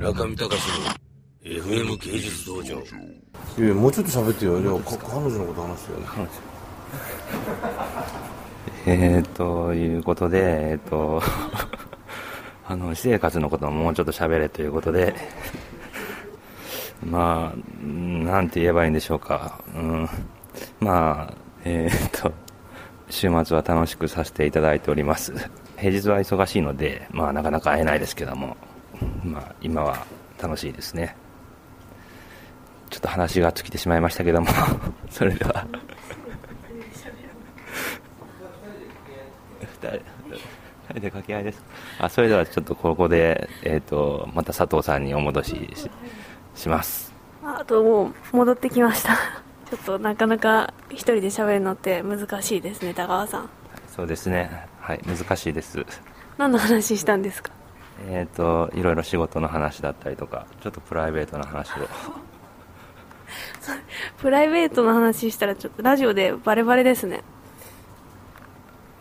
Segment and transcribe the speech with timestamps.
[0.00, 0.54] 村上隆の
[1.44, 2.80] FM 芸術道場
[3.58, 4.58] いやもうちょっと喋ってよ。
[4.58, 5.98] いやか彼女のこと話してよ
[8.86, 11.22] えー、ということで、えー、と
[12.66, 15.14] あの私生活のことをもうちょっと喋れということで、
[17.04, 20.08] まあ、なんて言えばいいんでしょうか、うん、
[20.80, 22.32] まあ、えー、と
[23.10, 25.34] 週末は楽しくさせていただいております。
[25.76, 28.56] 平日は忙しいので、まあ、なかなか会えないですけども、
[29.24, 30.04] まあ、今は
[30.40, 31.16] 楽しいですね。
[32.90, 34.48] ちょっと話が尽きてしまいましたけども。
[35.10, 35.66] それでは。
[39.80, 40.00] 2
[40.90, 41.62] 人で掛け合いです。
[41.98, 45.70] あそれではちょっとここで、えーと、また佐藤さんにお戻し
[46.54, 47.12] します。
[47.44, 49.14] あともう戻ってきました。
[49.70, 53.48] ちょっとなかなか一人で喋るのって難しいですね高川さん。
[53.94, 54.66] そうですね。
[54.80, 55.84] はい難しいです。
[56.38, 57.52] 何の話したんですか？
[58.08, 61.74] えっ、ー、といろいろ仕事の話だったりとかちょっとプライベートな話を。
[64.18, 67.22] プライベートの話したらちょっとラジオでバレバレですね。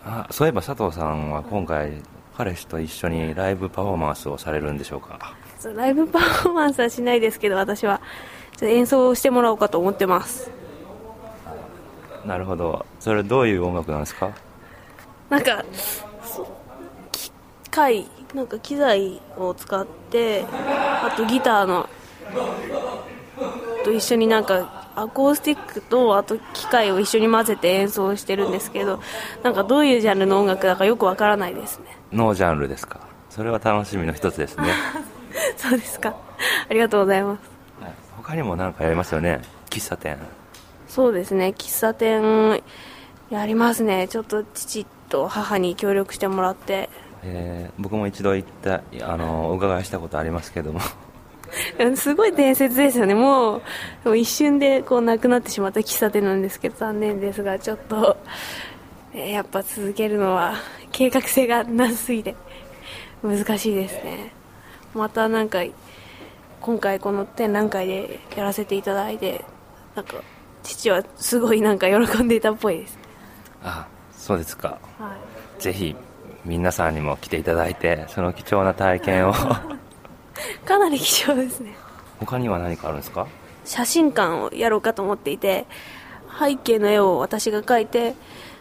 [0.06, 2.02] あそういえば佐藤さんは今回
[2.38, 5.36] 彼氏と一緒にライブパフォーマンスをされるんでしょうか？
[5.76, 8.00] ライブパフォーマンスはしないですけど私は
[8.62, 10.52] 演奏してもらおうかと思ってます。
[12.26, 12.86] なるほど。
[13.00, 14.32] それどういう音楽なんですか？
[15.30, 16.09] なんか機
[17.80, 21.88] 械なんか機材を使ってあとギターの
[23.86, 29.00] と一緒になんかアコースティックとあと機械を一緒に混ぜて演奏してるんですけど
[29.44, 31.86] なんかどういうジャンルの音楽だかよくわからないですね。
[32.12, 33.00] ノージャンルですか？
[33.30, 34.66] それは楽しみの一つですね。
[35.56, 36.16] そうですか。
[36.70, 37.40] ありがとうございます、
[37.82, 39.42] はい、他にも何かやりますよね？
[39.70, 40.18] 喫茶店。
[40.90, 41.54] そうですね。
[41.58, 42.62] 喫茶店
[43.30, 44.08] やりますね。
[44.10, 46.90] ちょっと父と母に協力してもらって、
[47.24, 50.80] えー、僕も一度行ったあのお伺いしたことありますけども。
[51.96, 53.16] すごい伝説ですよね。
[53.16, 53.62] も
[54.06, 58.18] う一瞬でこうなくなってしまった喫茶店なんですけど残念ですがちょっと、
[59.14, 60.56] えー、やっぱ続けるのは
[60.92, 62.36] 計画性がなさすぎて
[63.24, 64.32] 難しいですね。
[64.94, 65.64] またなんか
[66.62, 69.44] 今回この展覧会でやらせていただいて
[69.96, 70.18] なんか
[70.62, 73.00] 父はすごいなんか喜んでいたっぽいです。
[73.64, 75.16] あそうですか、は
[75.58, 75.96] い、ぜひ
[76.46, 79.34] 皆さんにも来ていただいてその貴重な体験を。
[80.66, 81.76] かなり貴重ですね。
[82.20, 83.28] 他には何かあるんですか？
[83.66, 85.66] 写真館をやろうかと思っていて
[86.40, 88.16] 背景の絵を私が描いて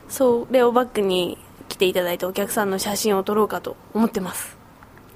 [0.09, 1.39] それをバックに
[1.69, 4.57] 来ていただいてお客さんの写真を撮ろうかと思ってます。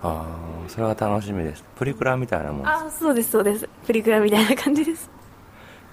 [0.03, 1.65] ああそれは楽しみです。
[1.77, 3.69] プリクラみたいなもんあそうですそうです。
[3.87, 5.11] プリクラみたいな感じです。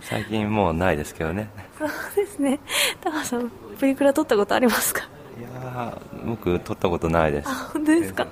[0.01, 1.49] 最近もうないですけどね。
[1.77, 2.59] そうですね。
[3.01, 5.03] 高橋さんプリクラ撮ったことありますか？
[5.03, 5.07] い
[5.79, 7.49] や僕撮ったことないです。
[7.49, 8.27] あ本当ですか？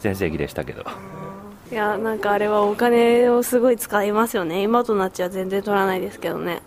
[0.00, 0.84] 全盛期でしたけど。
[1.70, 4.62] いやなんかあれはお金をすごい使いますよね。
[4.62, 6.62] 今となっちゃ全然取らないですけどね。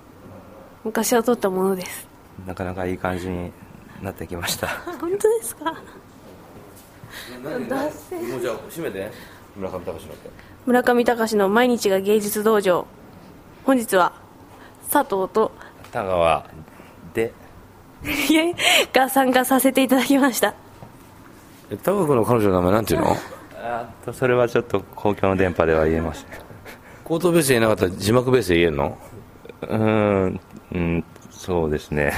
[0.83, 2.07] 昔は取ったものです。
[2.47, 3.51] なかなかいい感じに
[4.01, 4.67] なってきました。
[4.99, 5.65] 本当ですか？
[7.41, 9.11] もうじゃあ閉めて。
[9.55, 10.13] 村上隆の。
[10.65, 12.87] 村上隆の毎日が芸術道場。
[13.65, 14.13] 本日は
[14.91, 15.51] 佐藤と
[15.91, 16.45] 田川
[17.13, 17.31] で
[18.93, 20.53] が参加させていただきました。
[21.83, 23.15] 田川君の彼女の名前なんていうの？
[23.55, 26.25] あとそれはちょっと公共の電波では言えません。
[27.03, 28.97] 口頭ベースで言えなかったら字幕ベースで言えるの？
[29.69, 30.39] うん
[30.73, 32.11] うんそうですね。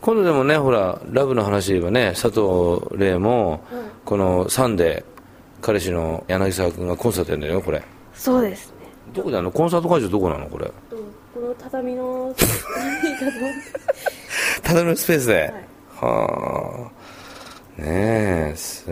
[0.00, 3.64] 今度でもねほらラブの話で言えばね佐藤玲も、
[4.04, 5.04] このサンデー
[5.60, 7.82] 彼氏の柳沢君がコンサートやるんだよこれ。
[8.14, 8.76] そうですね。
[9.12, 9.50] どこであの？
[9.50, 10.70] コンサート会場どこなのこれ？
[11.62, 12.34] 畳の
[14.62, 15.52] 畳のスペースで、はい、
[16.06, 16.90] は
[17.78, 17.80] あ。
[17.82, 18.86] ねえす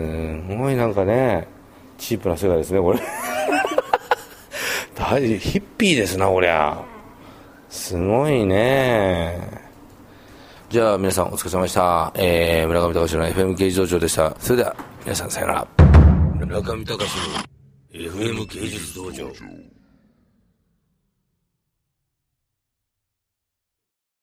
[0.47, 1.47] ごいなんかね
[1.97, 2.99] チープな世界ですねこれ。
[4.95, 6.77] 大ヒッピーですなこりゃ。
[7.69, 9.69] すごいね。
[10.69, 14.35] じゃあ皆さんお疲れ様でした、えー、村上隆の FM 芸術道場でした。
[14.39, 15.67] それでは皆さんさよなら。
[16.35, 17.05] 村上隆の
[17.91, 19.31] FM 芸術道場。